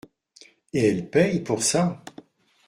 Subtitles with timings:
[0.73, 2.01] Et elle paye pour ça!…